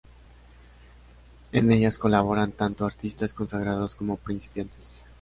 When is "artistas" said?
2.87-3.33